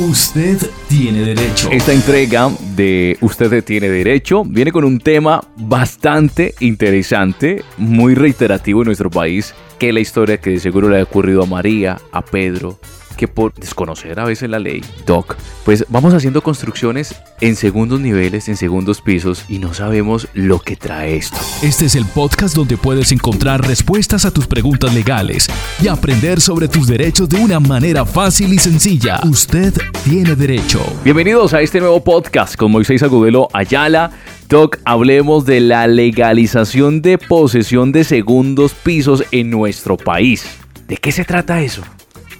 [0.00, 0.56] Usted
[0.88, 1.68] tiene derecho.
[1.70, 8.86] Esta entrega de Usted tiene derecho viene con un tema bastante interesante, muy reiterativo en
[8.86, 12.24] nuestro país, que es la historia que de seguro le ha ocurrido a María, a
[12.24, 12.78] Pedro,
[13.20, 18.48] que por desconocer a veces la ley, Doc, pues vamos haciendo construcciones en segundos niveles,
[18.48, 21.36] en segundos pisos y no sabemos lo que trae esto.
[21.60, 25.48] Este es el podcast donde puedes encontrar respuestas a tus preguntas legales
[25.82, 29.20] y aprender sobre tus derechos de una manera fácil y sencilla.
[29.24, 30.80] Usted tiene derecho.
[31.04, 34.12] Bienvenidos a este nuevo podcast con Moisés Agudelo Ayala.
[34.48, 40.46] Doc, hablemos de la legalización de posesión de segundos pisos en nuestro país.
[40.88, 41.82] ¿De qué se trata eso?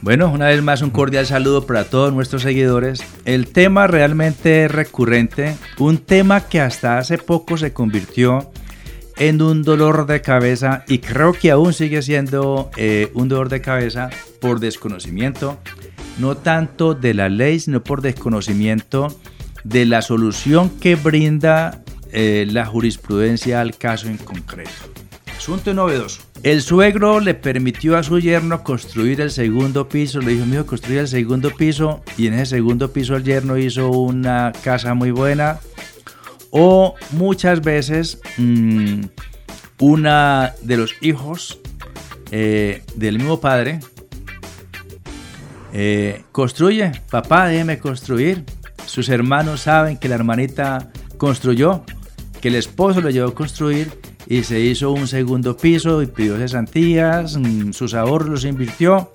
[0.03, 3.05] Bueno, una vez más un cordial saludo para todos nuestros seguidores.
[3.27, 8.51] El tema realmente es recurrente, un tema que hasta hace poco se convirtió
[9.19, 13.61] en un dolor de cabeza y creo que aún sigue siendo eh, un dolor de
[13.61, 14.09] cabeza
[14.41, 15.59] por desconocimiento,
[16.19, 19.15] no tanto de la ley, sino por desconocimiento
[19.65, 24.71] de la solución que brinda eh, la jurisprudencia al caso en concreto.
[25.37, 26.30] Asunto novedoso.
[26.43, 30.21] El suegro le permitió a su yerno construir el segundo piso.
[30.21, 32.03] Le dijo, mijo, construye el segundo piso.
[32.17, 35.61] Y en ese segundo piso el yerno hizo una casa muy buena.
[36.51, 39.03] O muchas veces mmm,
[39.81, 41.59] una de los hijos
[42.31, 43.81] eh, del mismo padre
[45.75, 46.93] eh, construye.
[47.11, 48.45] Papá, déjeme construir.
[48.87, 51.85] Sus hermanos saben que la hermanita construyó,
[52.41, 53.93] que el esposo lo llevó a construir
[54.31, 59.11] y se hizo un segundo piso y pidió cesantías, mm, sus ahorros los invirtió.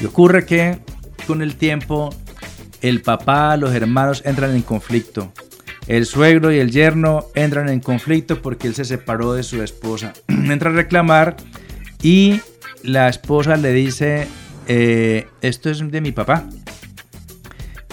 [0.00, 0.80] Y ocurre que
[1.24, 2.12] con el tiempo
[2.82, 5.32] el papá, los hermanos entran en conflicto.
[5.86, 10.12] El suegro y el yerno entran en conflicto porque él se separó de su esposa.
[10.28, 11.36] Entra a reclamar
[12.02, 12.40] y
[12.82, 14.26] la esposa le dice,
[14.66, 16.48] eh, esto es de mi papá.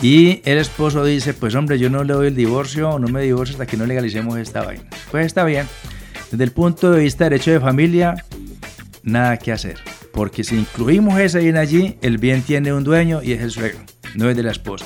[0.02, 3.54] Y el esposo dice, pues hombre, yo no le doy el divorcio, no me divorcio
[3.54, 4.86] hasta que no legalicemos esta vaina.
[5.12, 5.68] Pues está bien.
[6.32, 8.26] Desde el punto de vista de derecho de familia,
[9.04, 9.80] nada que hacer.
[10.14, 13.80] Porque si incluimos ese bien allí, el bien tiene un dueño y es el suegro,
[14.16, 14.86] no es de la esposa.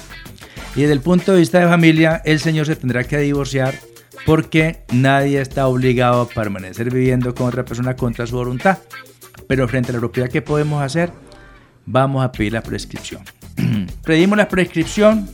[0.75, 3.75] Y desde el punto de vista de familia, el señor se tendrá que divorciar
[4.25, 8.79] porque nadie está obligado a permanecer viviendo con otra persona contra su voluntad.
[9.47, 11.11] Pero frente a la propiedad, ¿qué podemos hacer?
[11.85, 13.23] Vamos a pedir la prescripción.
[14.03, 15.29] Pedimos la prescripción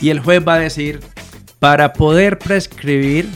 [0.00, 1.00] y el juez va a decir,
[1.58, 3.28] para poder prescribir,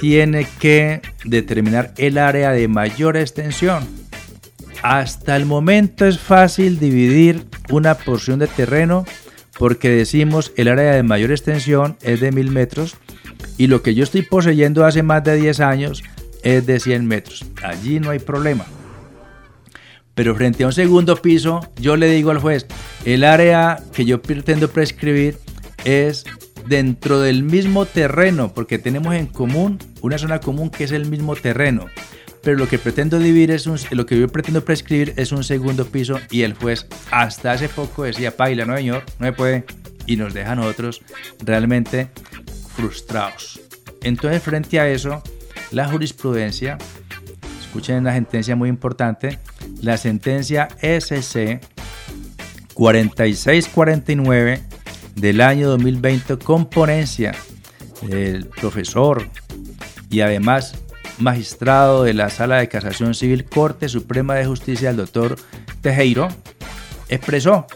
[0.00, 3.84] tiene que determinar el área de mayor extensión.
[4.82, 9.04] Hasta el momento es fácil dividir una porción de terreno
[9.58, 12.96] porque decimos el área de mayor extensión es de 1000 metros
[13.56, 16.04] y lo que yo estoy poseyendo hace más de 10 años
[16.42, 17.44] es de 100 metros.
[17.62, 18.66] Allí no hay problema.
[20.14, 22.66] Pero frente a un segundo piso, yo le digo al juez,
[23.04, 25.38] el área que yo pretendo prescribir
[25.84, 26.24] es
[26.68, 31.36] dentro del mismo terreno, porque tenemos en común una zona común que es el mismo
[31.36, 31.86] terreno.
[32.42, 35.84] Pero lo que pretendo dividir es un, lo que yo pretendo prescribir es un segundo
[35.84, 39.64] piso y el juez hasta hace poco decía, paila, no señor, no me puede
[40.06, 41.02] y nos deja a nosotros
[41.44, 42.08] realmente
[42.76, 43.60] frustrados.
[44.02, 45.22] Entonces frente a eso,
[45.72, 46.78] la jurisprudencia,
[47.60, 49.40] escuchen una sentencia muy importante,
[49.82, 51.60] la sentencia SC
[52.74, 54.75] 4649
[55.16, 57.34] del año 2020 con ponencia
[58.02, 59.28] del profesor
[60.10, 60.74] y además
[61.18, 65.36] magistrado de la Sala de Casación Civil Corte Suprema de Justicia, el doctor
[65.80, 66.28] Tejero,
[67.08, 67.66] expresó,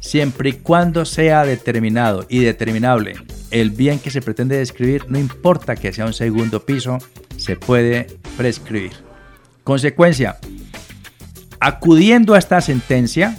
[0.00, 3.14] siempre y cuando sea determinado y determinable
[3.50, 6.98] el bien que se pretende describir, no importa que sea un segundo piso,
[7.36, 8.92] se puede prescribir.
[9.64, 10.38] Consecuencia,
[11.58, 13.36] acudiendo a esta sentencia,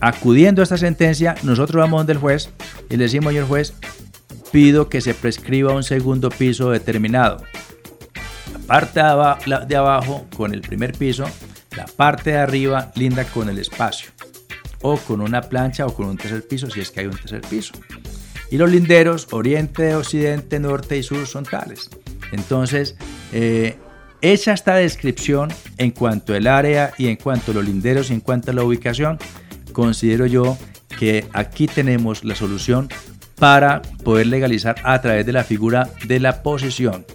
[0.00, 2.50] Acudiendo a esta sentencia, nosotros vamos donde el juez
[2.88, 3.74] y le decimos, señor juez,
[4.52, 7.42] pido que se prescriba un segundo piso determinado.
[8.52, 11.24] La parte de abajo con el primer piso,
[11.76, 14.10] la parte de arriba linda con el espacio.
[14.80, 17.40] O con una plancha o con un tercer piso si es que hay un tercer
[17.40, 17.72] piso.
[18.50, 21.90] Y los linderos, oriente, occidente, norte y sur son tales.
[22.32, 22.96] Entonces,
[23.32, 23.76] eh,
[24.22, 28.20] hecha esta descripción en cuanto al área y en cuanto a los linderos y en
[28.20, 29.18] cuanto a la ubicación,
[29.78, 30.58] considero yo
[30.98, 32.88] que aquí tenemos la solución
[33.36, 37.06] para poder legalizar a través de la figura de la posesión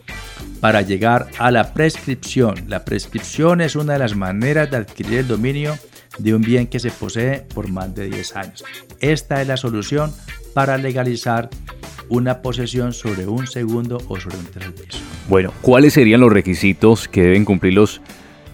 [0.61, 2.55] para llegar a la prescripción.
[2.69, 5.77] La prescripción es una de las maneras de adquirir el dominio
[6.19, 8.63] de un bien que se posee por más de 10 años.
[9.01, 10.13] Esta es la solución
[10.53, 11.49] para legalizar
[12.07, 14.99] una posesión sobre un segundo o sobre un tercer piso.
[15.27, 17.99] Bueno, ¿cuáles serían los requisitos que deben cumplir los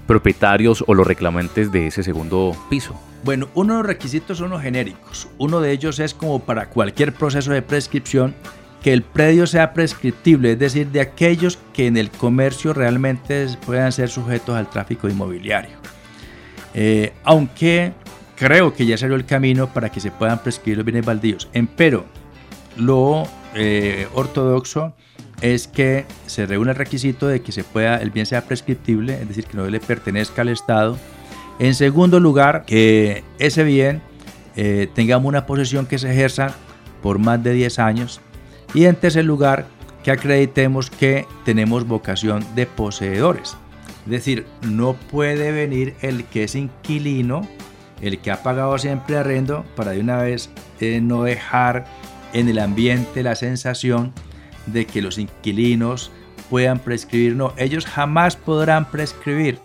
[0.10, 3.00] propietarios o los reclamantes de ese segundo piso?
[3.24, 5.28] Bueno, uno de los requisitos son los genéricos.
[5.38, 8.34] Uno de ellos es como para cualquier proceso de prescripción
[8.82, 13.92] que el predio sea prescriptible, es decir, de aquellos que en el comercio realmente puedan
[13.92, 15.78] ser sujetos al tráfico inmobiliario.
[16.74, 17.94] Eh, aunque
[18.36, 21.50] creo que ya salió el camino para que se puedan prescribir los bienes baldíos.
[21.54, 22.06] Empero,
[22.78, 24.96] lo eh, ortodoxo
[25.42, 29.28] es que se reúne el requisito de que se pueda, el bien sea prescriptible, es
[29.28, 30.98] decir, que no le pertenezca al Estado.
[31.60, 34.02] En segundo lugar, que ese bien
[34.56, 36.56] eh, tengamos una posesión que se ejerza
[37.02, 38.22] por más de 10 años.
[38.74, 39.66] Y en tercer lugar,
[40.04, 43.58] que acreditemos que tenemos vocación de poseedores.
[44.06, 47.48] Es decir, no puede venir el que es inquilino,
[48.02, 50.50] el que ha pagado siempre arrendo, para de una vez
[50.80, 51.86] eh, no dejar
[52.34, 54.14] en el ambiente la sensación
[54.72, 56.12] de que los inquilinos
[56.50, 57.36] puedan prescribir.
[57.36, 59.60] No, ellos jamás podrán prescribir.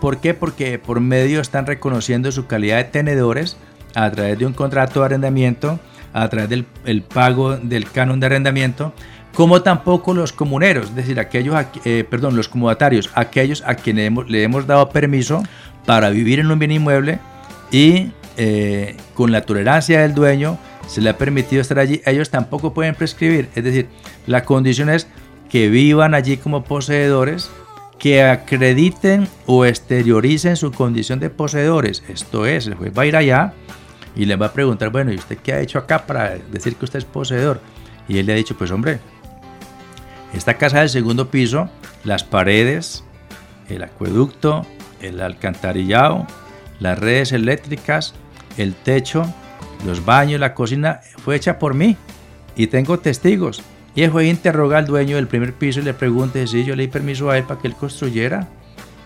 [0.00, 0.34] ¿Por qué?
[0.34, 3.56] Porque por medio están reconociendo su calidad de tenedores
[3.94, 5.78] a través de un contrato de arrendamiento,
[6.12, 8.92] a través del pago del canon de arrendamiento,
[9.34, 14.42] como tampoco los comuneros, es decir, aquellos, eh, perdón, los comodatarios, aquellos a quienes le
[14.42, 15.42] hemos dado permiso
[15.86, 17.18] para vivir en un bien inmueble
[17.70, 22.74] y eh, con la tolerancia del dueño se le ha permitido estar allí, ellos tampoco
[22.74, 23.48] pueden prescribir.
[23.54, 23.88] Es decir,
[24.26, 25.06] la condición es
[25.50, 27.50] que vivan allí como poseedores,
[27.98, 32.02] que acrediten o exterioricen su condición de poseedores.
[32.08, 33.52] Esto es, el juez va a ir allá
[34.16, 36.84] y le va a preguntar, bueno, ¿y usted qué ha hecho acá para decir que
[36.84, 37.60] usted es poseedor?
[38.08, 38.98] Y él le ha dicho, pues hombre,
[40.34, 41.68] esta casa del segundo piso,
[42.02, 43.04] las paredes,
[43.68, 44.66] el acueducto,
[45.00, 46.26] el alcantarillado,
[46.80, 48.14] las redes eléctricas,
[48.56, 49.32] el techo,
[49.84, 51.96] los baños, la cocina, fue hecha por mí
[52.56, 53.62] y tengo testigos.
[53.94, 56.84] Y el juez interroga al dueño del primer piso y le pregunta si yo le
[56.84, 58.48] di permiso a él para que él construyera.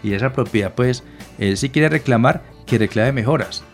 [0.03, 1.03] Y esa propiedad, pues,
[1.39, 3.65] él sí quiere reclamar, que reclame mejoras.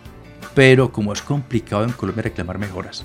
[0.54, 3.04] Pero como es complicado en Colombia reclamar mejoras.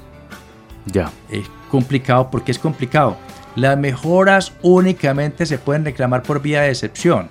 [0.86, 1.12] Ya.
[1.30, 3.18] Es complicado porque es complicado.
[3.56, 7.30] Las mejoras únicamente se pueden reclamar por vía de excepción.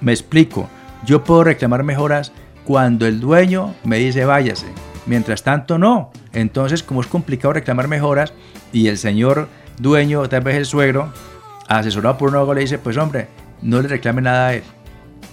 [0.00, 0.68] Me explico.
[1.04, 2.32] Yo puedo reclamar mejoras
[2.64, 4.66] cuando el dueño me dice váyase
[5.06, 6.10] Mientras tanto, no.
[6.32, 8.32] Entonces, como es complicado reclamar mejoras
[8.72, 9.48] y el señor
[9.78, 11.12] dueño, tal vez el suegro,
[11.68, 13.28] asesorado por un abogado, le dice, pues hombre,
[13.62, 14.62] no le reclame nada a él.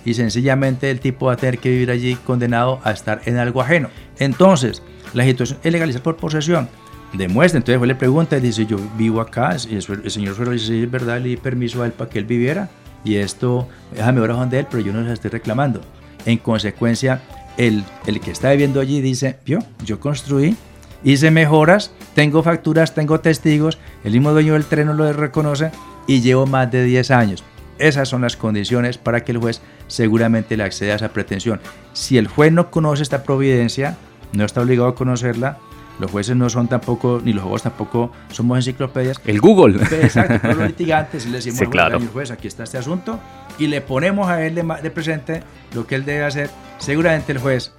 [0.06, 3.62] Y sencillamente el tipo va a tener que vivir allí condenado a estar en algo
[3.62, 3.90] ajeno.
[4.20, 4.82] Entonces,
[5.14, 6.70] la situación es legalizar por posesión.
[7.14, 10.92] Demuestra, entonces le pregunta dice, yo vivo acá, y el señor suegro dice, sí, es
[10.92, 12.70] verdad, le di permiso a él para que él viviera,
[13.04, 15.82] y esto, déjame ver de él, pero yo no se estoy reclamando.
[16.26, 17.22] En consecuencia,
[17.58, 17.84] el,
[18.24, 20.56] que está viviendo allí dice, yo, yo construí,
[21.04, 25.72] hice mejoras, tengo facturas, tengo testigos, el mismo dueño del tren lo reconoce
[26.06, 27.44] y llevo más de 10 años.
[27.80, 31.60] Esas son las condiciones para que el juez seguramente le acceda a esa pretensión.
[31.94, 33.98] Si el juez no conoce esta providencia,
[34.34, 35.60] no está obligado a conocerla,
[36.00, 39.20] los jueces no son tampoco, ni los abogados tampoco somos enciclopedias.
[39.26, 39.80] El Google.
[40.02, 42.00] Exacto, los litigantes le decimos, claro.
[42.14, 43.20] juez, aquí está este asunto,
[43.60, 45.44] y le ponemos a él de, presente
[45.74, 47.74] lo que él debe hacer, seguramente el juez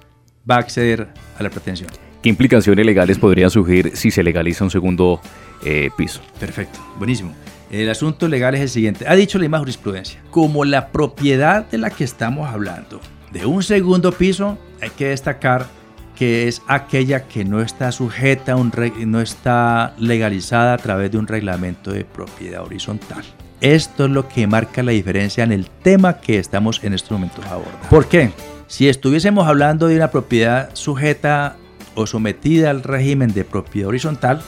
[0.49, 1.89] va a acceder a la pretensión.
[2.21, 5.21] ¿Qué implicaciones legales podrían surgir si se legaliza un segundo
[5.63, 6.21] eh, piso?
[6.39, 7.33] Perfecto, buenísimo.
[7.71, 9.05] El asunto legal es el siguiente.
[9.07, 10.19] Ha dicho la misma jurisprudencia.
[10.31, 12.99] Como la propiedad de la que estamos hablando
[13.31, 15.67] de un segundo piso, hay que destacar
[16.15, 18.73] que es aquella que no está sujeta, un
[19.05, 23.23] no está legalizada a través de un reglamento de propiedad horizontal.
[23.61, 27.45] Esto es lo que marca la diferencia en el tema que estamos en estos momentos
[27.45, 27.89] abordando.
[27.89, 28.31] ¿Por qué?
[28.67, 31.57] Si estuviésemos hablando de una propiedad sujeta
[31.95, 34.41] o sometida al régimen de propiedad horizontal,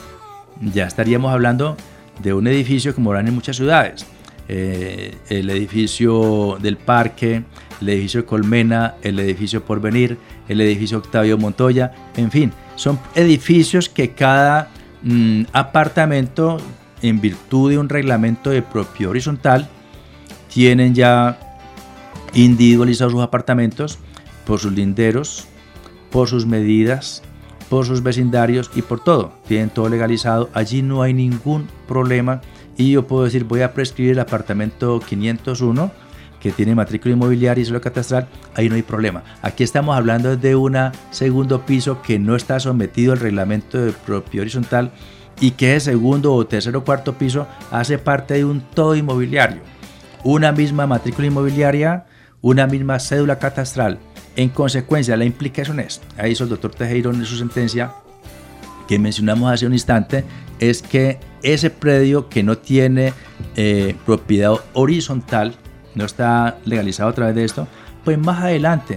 [0.60, 1.76] ya estaríamos hablando
[2.22, 4.06] de un edificio como lo en muchas ciudades.
[4.48, 7.42] Eh, el edificio del parque,
[7.80, 14.10] el edificio Colmena, el edificio Porvenir, el edificio Octavio Montoya, en fin, son edificios que
[14.10, 14.68] cada
[15.02, 16.58] mm, apartamento,
[17.02, 19.68] en virtud de un reglamento de propiedad horizontal,
[20.52, 21.38] tienen ya
[22.34, 23.98] individualizados sus apartamentos
[24.46, 25.46] por sus linderos,
[26.10, 27.22] por sus medidas,
[27.68, 29.32] por sus vecindarios y por todo.
[29.46, 30.50] Tienen todo legalizado.
[30.54, 32.40] Allí no hay ningún problema.
[32.76, 35.90] Y yo puedo decir, voy a prescribir el apartamento 501
[36.42, 39.22] que tiene matrícula inmobiliaria y suelo catastral, ahí no hay problema.
[39.42, 40.76] Aquí estamos hablando de un
[41.12, 44.90] segundo piso que no está sometido al reglamento de propiedad horizontal
[45.42, 49.60] y que ese segundo o tercero o cuarto piso hace parte de un todo inmobiliario.
[50.22, 52.06] Una misma matrícula inmobiliaria,
[52.40, 53.98] una misma cédula catastral.
[54.36, 57.92] En consecuencia, la implicación es, ahí hizo el doctor Tejero en su sentencia,
[58.86, 60.24] que mencionamos hace un instante,
[60.60, 63.12] es que ese predio que no tiene
[63.56, 65.56] eh, propiedad horizontal
[65.96, 67.66] no está legalizado a través de esto,
[68.04, 68.96] pues más adelante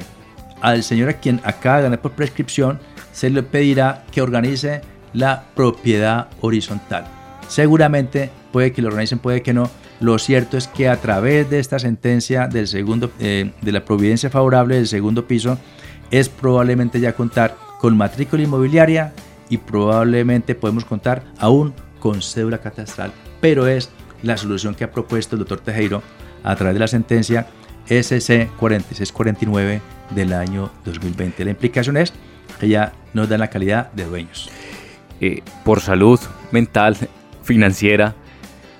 [0.61, 2.79] al señor a quien acaba de ganar por prescripción
[3.11, 4.81] se le pedirá que organice
[5.15, 7.05] la propiedad horizontal.
[7.47, 9.69] Seguramente puede que lo organicen, puede que no.
[9.99, 14.29] Lo cierto es que a través de esta sentencia del segundo, eh, de la providencia
[14.29, 15.57] favorable del segundo piso,
[16.11, 19.13] es probablemente ya contar con matrícula inmobiliaria
[19.49, 23.89] y probablemente podemos contar aún con cédula catastral, pero es
[24.21, 26.03] la solución que ha propuesto el doctor Tejero
[26.43, 27.47] a través de la sentencia
[27.87, 29.81] SC 4649
[30.11, 31.45] del año 2020.
[31.45, 32.13] La implicación es
[32.59, 34.49] que ya nos dan la calidad de dueños.
[35.21, 36.19] Eh, por salud
[36.51, 36.97] mental,
[37.43, 38.15] financiera,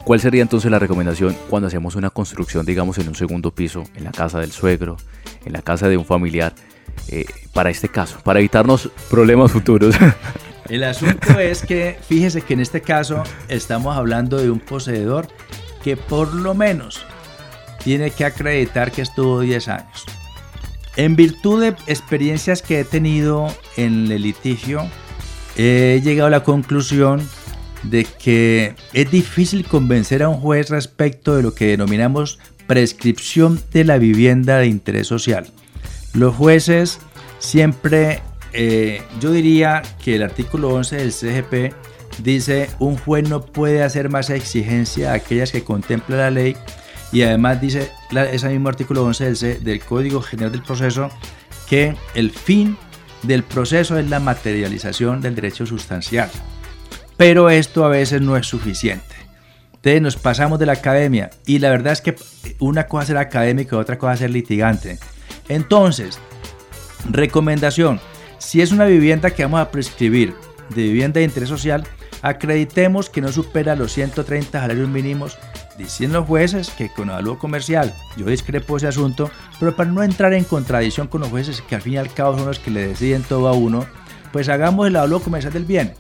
[0.04, 4.04] ¿cuál sería entonces la recomendación cuando hacemos una construcción, digamos, en un segundo piso, en
[4.04, 4.98] la casa del suegro,
[5.46, 6.54] en la casa de un familiar,
[7.08, 9.96] eh, para este caso, para evitarnos problemas futuros?
[10.70, 15.27] El asunto es que, fíjese que en este caso estamos hablando de un poseedor
[15.84, 17.06] que por lo menos
[17.84, 20.06] tiene que acreditar que estuvo 10 años.
[20.96, 24.89] En virtud de experiencias que he tenido en el litigio,
[25.56, 27.22] he llegado a la conclusión
[27.84, 33.84] de que es difícil convencer a un juez respecto de lo que denominamos prescripción de
[33.84, 35.48] la vivienda de interés social.
[36.14, 37.00] Los jueces
[37.40, 38.22] siempre,
[38.54, 41.74] eh, yo diría que el artículo 11 del CGP
[42.24, 46.56] dice un juez no puede hacer más exigencia a aquellas que contempla la ley
[47.12, 47.92] y además dice
[48.32, 51.10] ese mismo artículo 11 del, del Código General del Proceso
[51.70, 52.78] que el fin
[53.27, 56.29] del proceso es la materialización del derecho sustancial.
[57.17, 59.15] Pero esto a veces no es suficiente.
[59.75, 62.15] Entonces nos pasamos de la academia y la verdad es que
[62.60, 64.98] una cosa es ser académico y otra cosa es ser litigante.
[65.48, 66.20] Entonces,
[67.10, 68.00] recomendación,
[68.39, 70.34] si es una vivienda que vamos a prescribir
[70.70, 71.86] de vivienda de interés social,
[72.25, 75.38] acreditemos que no supera los 130 salarios mínimos.
[75.77, 79.29] Dicen los jueces que con avalúo comercial, yo discrepo ese asunto,
[79.60, 82.36] pero para no entrar en contradicción con los jueces que al fin y al cabo
[82.36, 83.86] son los que le deciden todo a uno,
[84.32, 85.94] pues hagamos el avalúo comercial del bien,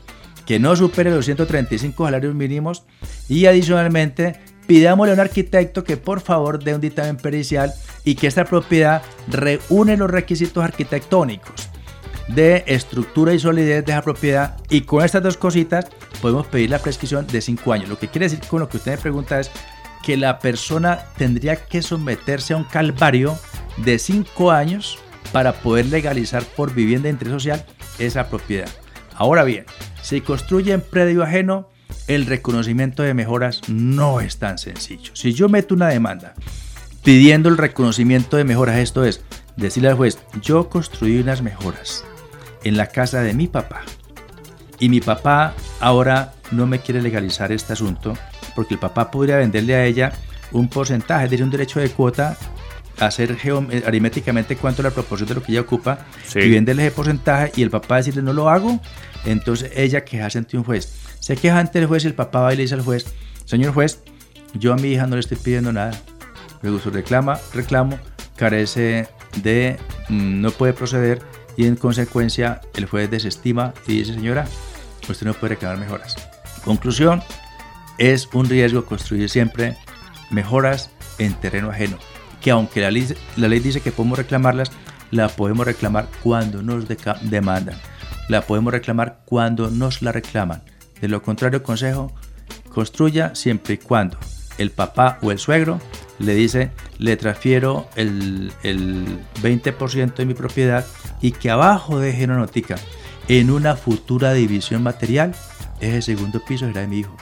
[0.47, 2.85] que no supere los 135 salarios mínimos
[3.29, 7.71] y adicionalmente pidámosle a un arquitecto que por favor dé un dictamen pericial
[8.03, 11.69] y que esta propiedad reúne los requisitos arquitectónicos
[12.27, 16.79] de estructura y solidez de esa propiedad y con estas dos cositas podemos pedir la
[16.79, 17.89] prescripción de 5 años.
[17.89, 19.51] Lo que quiere decir con lo que usted me pregunta es
[20.03, 23.37] que la persona tendría que someterse a un calvario
[23.77, 24.99] de 5 años
[25.31, 27.65] para poder legalizar por vivienda de interés social
[27.99, 28.69] esa propiedad.
[29.15, 29.65] Ahora bien,
[30.01, 31.69] si construye en predio ajeno,
[32.07, 35.11] el reconocimiento de mejoras no es tan sencillo.
[35.15, 36.35] Si yo meto una demanda
[37.03, 39.21] pidiendo el reconocimiento de mejoras, esto es
[39.55, 42.03] decirle al juez, yo construí unas mejoras
[42.63, 43.83] en la casa de mi papá
[44.79, 48.13] y mi papá ahora no me quiere legalizar este asunto
[48.55, 50.13] porque el papá podría venderle a ella
[50.51, 52.37] un porcentaje, es decir, un derecho de cuota,
[52.99, 55.99] hacer eh, aritméticamente cuánto es la proporción de lo que ella ocupa
[56.33, 58.79] y venderle ese porcentaje y el papá decirle no lo hago,
[59.25, 60.93] entonces ella quejarse ante un juez.
[61.19, 63.05] Se queja ante el juez y el papá va y le dice al juez,
[63.45, 63.99] señor juez,
[64.53, 65.91] yo a mi hija no le estoy pidiendo nada.
[66.61, 67.99] Luego su reclama, reclamo,
[68.35, 69.07] carece
[69.43, 69.77] de,
[70.09, 71.21] mm, no puede proceder
[71.57, 74.47] y en consecuencia el juez desestima y dice, señora,
[75.09, 76.15] usted no puede reclamar mejoras.
[76.63, 77.21] Conclusión,
[77.97, 79.77] es un riesgo construir siempre
[80.29, 81.97] mejoras en terreno ajeno,
[82.41, 83.07] que aunque la ley,
[83.37, 84.71] la ley dice que podemos reclamarlas,
[85.11, 86.85] la podemos reclamar cuando nos
[87.21, 87.77] demandan,
[88.27, 90.63] la podemos reclamar cuando nos la reclaman.
[90.99, 92.13] De lo contrario, consejo,
[92.69, 94.17] construya siempre y cuando
[94.57, 95.79] el papá o el suegro
[96.19, 100.85] le dice, le transfiero el, el 20% de mi propiedad
[101.25, 102.75] y que abajo deje una notica.
[103.27, 105.33] En una futura división material,
[105.79, 107.17] ese segundo piso será de mi hijo.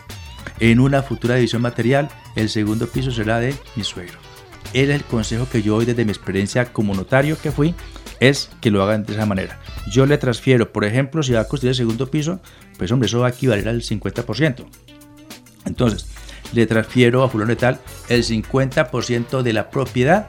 [0.59, 4.19] En una futura división material, el segundo piso será de mi suegro.
[4.73, 7.75] es el consejo que yo doy desde mi experiencia como notario que fui,
[8.19, 9.61] es que lo hagan de esa manera.
[9.89, 12.41] Yo le transfiero, por ejemplo, si va a construir el segundo piso,
[12.77, 14.65] pues hombre, eso va a equivaler al 50%.
[15.65, 16.07] Entonces,
[16.51, 17.79] le transfiero a fulano de tal
[18.09, 20.27] el 50% de la propiedad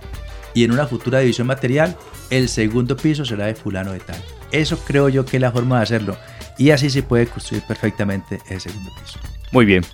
[0.54, 1.96] y en una futura división material
[2.30, 4.16] el segundo piso será de fulano de tal.
[4.52, 6.16] Eso creo yo que es la forma de hacerlo
[6.58, 9.18] y así se puede construir perfectamente el segundo piso.
[9.52, 9.84] Muy bien.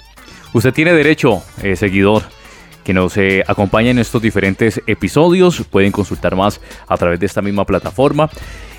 [0.53, 2.25] Usted tiene derecho, eh, seguidor,
[2.85, 5.63] que nos eh, acompaña en estos diferentes episodios.
[5.71, 8.29] Pueden consultar más a través de esta misma plataforma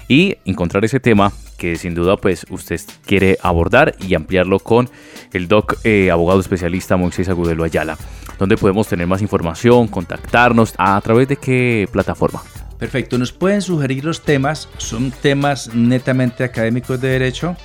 [0.08, 4.90] y encontrar ese tema que sin duda pues usted quiere abordar y ampliarlo con
[5.32, 7.98] el doc eh, abogado especialista Moisés Agudelo Ayala,
[8.38, 12.42] donde podemos tener más información, contactarnos, a través de qué plataforma.
[12.82, 17.56] Perfecto, nos pueden sugerir los temas, son temas netamente académicos de derecho,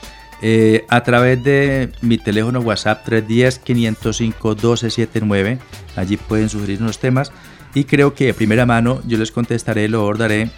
[0.43, 5.59] eh, a través de mi teléfono WhatsApp 310-505-1279,
[5.97, 7.33] allí pueden sugerir los temas
[7.73, 10.51] y creo que de primera mano yo les contestaré, lo abordaré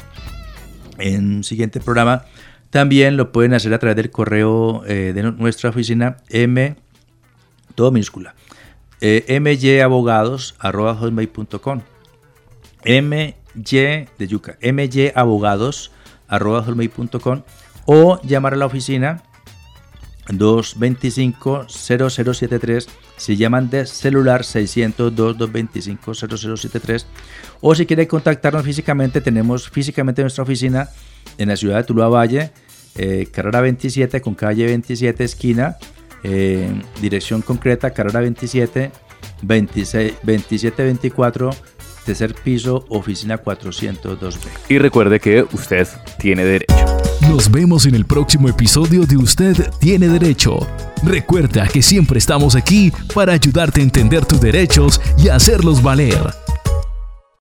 [0.99, 2.25] en un siguiente programa.
[2.71, 6.75] También lo pueden hacer a través del correo eh, de nuestra oficina m,
[7.77, 8.35] todo minúscula,
[9.00, 11.83] eh, myabogados.com
[12.85, 17.43] my de yuca, myabogados.com
[17.87, 19.23] o llamar a la oficina
[20.29, 22.87] 225-0073
[23.17, 27.07] si llaman de celular 602-225-0073
[27.61, 30.88] o si quieren contactarnos físicamente tenemos físicamente nuestra oficina
[31.38, 32.53] en la ciudad de Tuluá Valle
[32.95, 35.79] eh, carrera 27 con calle 27 esquina
[36.23, 38.93] eh, dirección concreta carrera 27
[39.43, 41.50] 26, 27 24
[42.09, 44.38] tercer piso oficina 402B
[44.71, 45.87] y recuerde que usted
[46.19, 46.75] tiene derecho
[47.29, 50.67] nos vemos en el próximo episodio de Usted tiene derecho.
[51.03, 56.48] Recuerda que siempre estamos aquí para ayudarte a entender tus derechos y hacerlos valer.